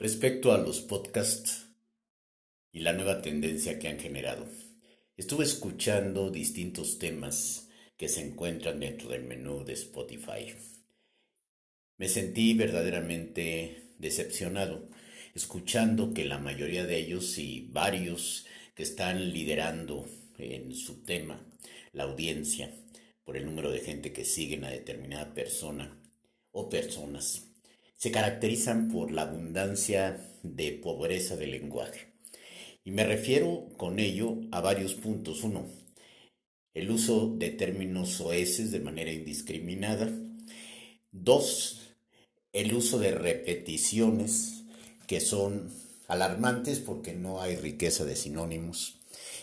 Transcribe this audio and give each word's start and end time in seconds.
Respecto 0.00 0.52
a 0.52 0.56
los 0.56 0.80
podcasts 0.80 1.66
y 2.72 2.80
la 2.80 2.94
nueva 2.94 3.20
tendencia 3.20 3.78
que 3.78 3.86
han 3.86 3.98
generado, 3.98 4.48
estuve 5.18 5.44
escuchando 5.44 6.30
distintos 6.30 6.98
temas 6.98 7.68
que 7.98 8.08
se 8.08 8.22
encuentran 8.22 8.80
dentro 8.80 9.10
del 9.10 9.24
menú 9.24 9.62
de 9.62 9.74
Spotify. 9.74 10.54
Me 11.98 12.08
sentí 12.08 12.54
verdaderamente 12.54 13.90
decepcionado 13.98 14.88
escuchando 15.34 16.14
que 16.14 16.24
la 16.24 16.38
mayoría 16.38 16.86
de 16.86 16.96
ellos 16.96 17.36
y 17.36 17.68
varios 17.70 18.46
que 18.74 18.84
están 18.84 19.34
liderando 19.34 20.08
en 20.38 20.74
su 20.74 21.04
tema 21.04 21.46
la 21.92 22.04
audiencia 22.04 22.74
por 23.22 23.36
el 23.36 23.44
número 23.44 23.70
de 23.70 23.80
gente 23.80 24.14
que 24.14 24.24
siguen 24.24 24.64
a 24.64 24.70
determinada 24.70 25.34
persona 25.34 26.00
o 26.52 26.70
personas 26.70 27.49
se 28.00 28.10
caracterizan 28.10 28.88
por 28.88 29.12
la 29.12 29.22
abundancia 29.22 30.26
de 30.42 30.72
pobreza 30.72 31.36
del 31.36 31.50
lenguaje. 31.50 32.06
Y 32.82 32.92
me 32.92 33.04
refiero 33.04 33.68
con 33.76 33.98
ello 33.98 34.38
a 34.52 34.62
varios 34.62 34.94
puntos. 34.94 35.44
Uno, 35.44 35.66
el 36.72 36.90
uso 36.90 37.34
de 37.36 37.50
términos 37.50 38.08
soeces 38.08 38.70
de 38.70 38.80
manera 38.80 39.12
indiscriminada. 39.12 40.10
Dos, 41.12 41.92
el 42.54 42.72
uso 42.72 42.98
de 42.98 43.10
repeticiones 43.10 44.64
que 45.06 45.20
son 45.20 45.70
alarmantes 46.08 46.78
porque 46.78 47.12
no 47.12 47.42
hay 47.42 47.56
riqueza 47.56 48.06
de 48.06 48.16
sinónimos. 48.16 48.98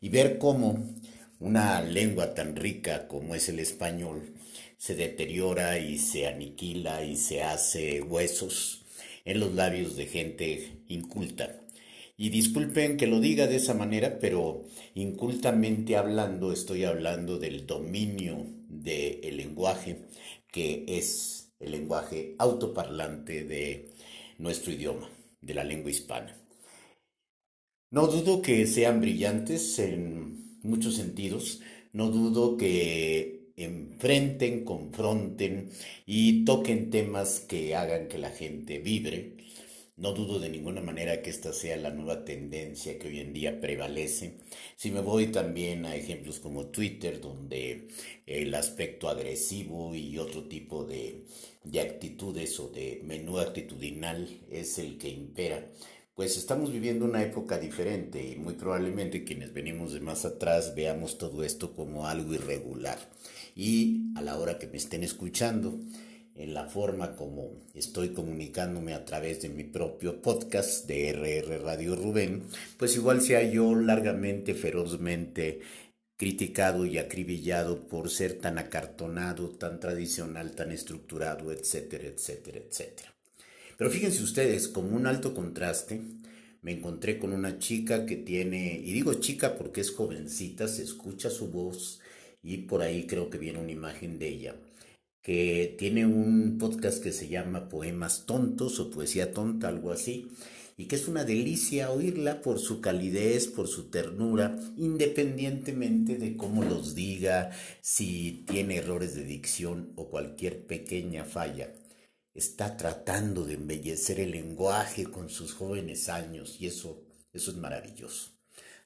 Y 0.00 0.08
ver 0.08 0.38
cómo 0.38 0.92
una 1.38 1.82
lengua 1.82 2.34
tan 2.34 2.56
rica 2.56 3.06
como 3.06 3.36
es 3.36 3.48
el 3.48 3.60
español 3.60 4.34
se 4.80 4.94
deteriora 4.94 5.78
y 5.78 5.98
se 5.98 6.26
aniquila 6.26 7.04
y 7.04 7.14
se 7.16 7.42
hace 7.42 8.00
huesos 8.00 8.80
en 9.26 9.38
los 9.38 9.54
labios 9.54 9.94
de 9.94 10.06
gente 10.06 10.84
inculta. 10.88 11.60
Y 12.16 12.30
disculpen 12.30 12.96
que 12.96 13.06
lo 13.06 13.20
diga 13.20 13.46
de 13.46 13.56
esa 13.56 13.74
manera, 13.74 14.18
pero 14.18 14.64
incultamente 14.94 15.98
hablando 15.98 16.50
estoy 16.50 16.84
hablando 16.84 17.38
del 17.38 17.66
dominio 17.66 18.46
del 18.68 19.36
lenguaje, 19.36 20.06
que 20.50 20.86
es 20.88 21.52
el 21.60 21.72
lenguaje 21.72 22.34
autoparlante 22.38 23.44
de 23.44 23.90
nuestro 24.38 24.72
idioma, 24.72 25.10
de 25.42 25.54
la 25.54 25.64
lengua 25.64 25.90
hispana. 25.90 26.34
No 27.90 28.06
dudo 28.06 28.40
que 28.40 28.66
sean 28.66 29.02
brillantes 29.02 29.78
en 29.78 30.58
muchos 30.62 30.96
sentidos, 30.96 31.60
no 31.92 32.08
dudo 32.10 32.56
que 32.56 33.39
enfrenten, 33.64 34.64
confronten 34.64 35.70
y 36.06 36.44
toquen 36.44 36.90
temas 36.90 37.40
que 37.40 37.74
hagan 37.74 38.08
que 38.08 38.18
la 38.18 38.30
gente 38.30 38.78
vibre. 38.78 39.36
No 39.96 40.12
dudo 40.14 40.38
de 40.38 40.48
ninguna 40.48 40.80
manera 40.80 41.20
que 41.20 41.28
esta 41.28 41.52
sea 41.52 41.76
la 41.76 41.90
nueva 41.90 42.24
tendencia 42.24 42.98
que 42.98 43.08
hoy 43.08 43.20
en 43.20 43.34
día 43.34 43.60
prevalece. 43.60 44.38
Si 44.76 44.90
me 44.90 45.00
voy 45.02 45.26
también 45.26 45.84
a 45.84 45.94
ejemplos 45.94 46.40
como 46.40 46.68
Twitter, 46.68 47.20
donde 47.20 47.88
el 48.26 48.54
aspecto 48.54 49.10
agresivo 49.10 49.94
y 49.94 50.16
otro 50.16 50.44
tipo 50.48 50.84
de, 50.86 51.26
de 51.64 51.80
actitudes 51.80 52.58
o 52.60 52.68
de 52.68 53.02
menú 53.04 53.38
actitudinal 53.38 54.26
es 54.50 54.78
el 54.78 54.96
que 54.96 55.10
impera, 55.10 55.70
pues 56.20 56.36
estamos 56.36 56.70
viviendo 56.70 57.06
una 57.06 57.22
época 57.22 57.56
diferente 57.56 58.22
y 58.22 58.36
muy 58.36 58.52
probablemente 58.52 59.24
quienes 59.24 59.54
venimos 59.54 59.94
de 59.94 60.00
más 60.00 60.26
atrás 60.26 60.74
veamos 60.74 61.16
todo 61.16 61.42
esto 61.42 61.72
como 61.72 62.06
algo 62.06 62.34
irregular. 62.34 62.98
Y 63.56 64.12
a 64.16 64.20
la 64.20 64.36
hora 64.38 64.58
que 64.58 64.66
me 64.66 64.76
estén 64.76 65.02
escuchando, 65.02 65.80
en 66.34 66.52
la 66.52 66.66
forma 66.66 67.16
como 67.16 67.52
estoy 67.72 68.10
comunicándome 68.10 68.92
a 68.92 69.06
través 69.06 69.40
de 69.40 69.48
mi 69.48 69.64
propio 69.64 70.20
podcast 70.20 70.86
de 70.86 71.08
RR 71.08 71.58
Radio 71.62 71.96
Rubén, 71.96 72.42
pues 72.76 72.96
igual 72.96 73.22
sea 73.22 73.42
yo 73.42 73.74
largamente, 73.74 74.52
ferozmente 74.52 75.60
criticado 76.18 76.84
y 76.84 76.98
acribillado 76.98 77.88
por 77.88 78.10
ser 78.10 78.34
tan 78.34 78.58
acartonado, 78.58 79.48
tan 79.48 79.80
tradicional, 79.80 80.50
tan 80.50 80.70
estructurado, 80.70 81.50
etcétera, 81.50 82.08
etcétera, 82.08 82.58
etcétera. 82.58 83.19
Pero 83.80 83.90
fíjense 83.90 84.22
ustedes, 84.22 84.68
como 84.68 84.94
un 84.94 85.06
alto 85.06 85.32
contraste, 85.32 86.02
me 86.60 86.72
encontré 86.72 87.18
con 87.18 87.32
una 87.32 87.58
chica 87.58 88.04
que 88.04 88.16
tiene, 88.16 88.78
y 88.78 88.92
digo 88.92 89.14
chica 89.14 89.56
porque 89.56 89.80
es 89.80 89.90
jovencita, 89.90 90.68
se 90.68 90.82
escucha 90.82 91.30
su 91.30 91.48
voz 91.48 91.98
y 92.42 92.58
por 92.58 92.82
ahí 92.82 93.06
creo 93.06 93.30
que 93.30 93.38
viene 93.38 93.58
una 93.58 93.72
imagen 93.72 94.18
de 94.18 94.28
ella, 94.28 94.56
que 95.22 95.76
tiene 95.78 96.04
un 96.04 96.58
podcast 96.58 97.02
que 97.02 97.10
se 97.10 97.28
llama 97.28 97.70
Poemas 97.70 98.26
Tontos 98.26 98.78
o 98.80 98.90
Poesía 98.90 99.32
Tonta, 99.32 99.68
algo 99.68 99.92
así, 99.92 100.26
y 100.76 100.84
que 100.84 100.96
es 100.96 101.08
una 101.08 101.24
delicia 101.24 101.90
oírla 101.90 102.42
por 102.42 102.58
su 102.58 102.82
calidez, 102.82 103.46
por 103.46 103.66
su 103.66 103.84
ternura, 103.84 104.60
independientemente 104.76 106.18
de 106.18 106.36
cómo 106.36 106.64
los 106.64 106.94
diga, 106.94 107.50
si 107.80 108.44
tiene 108.46 108.76
errores 108.76 109.14
de 109.14 109.24
dicción 109.24 109.94
o 109.96 110.10
cualquier 110.10 110.66
pequeña 110.66 111.24
falla 111.24 111.72
está 112.34 112.76
tratando 112.76 113.44
de 113.44 113.54
embellecer 113.54 114.20
el 114.20 114.32
lenguaje 114.32 115.04
con 115.04 115.28
sus 115.28 115.52
jóvenes 115.52 116.08
años 116.08 116.56
y 116.60 116.66
eso, 116.66 117.02
eso 117.32 117.50
es 117.50 117.56
maravilloso. 117.56 118.32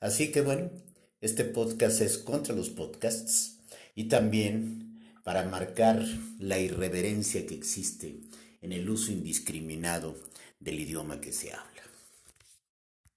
Así 0.00 0.32
que 0.32 0.40
bueno, 0.40 0.70
este 1.20 1.44
podcast 1.44 2.00
es 2.00 2.18
contra 2.18 2.54
los 2.54 2.70
podcasts 2.70 3.60
y 3.94 4.04
también 4.04 5.00
para 5.22 5.44
marcar 5.44 6.04
la 6.38 6.58
irreverencia 6.58 7.46
que 7.46 7.54
existe 7.54 8.20
en 8.60 8.72
el 8.72 8.88
uso 8.88 9.12
indiscriminado 9.12 10.16
del 10.60 10.80
idioma 10.80 11.20
que 11.20 11.32
se 11.32 11.52
habla. 11.52 11.83